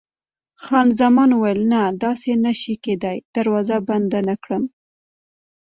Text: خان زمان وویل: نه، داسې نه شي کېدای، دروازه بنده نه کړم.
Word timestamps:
خان 0.63 0.87
زمان 0.99 1.29
وویل: 1.33 1.61
نه، 1.71 1.81
داسې 2.03 2.31
نه 2.43 2.51
شي 2.61 2.73
کېدای، 2.85 3.17
دروازه 3.35 3.77
بنده 3.89 4.19
نه 4.29 4.35
کړم. 4.43 4.63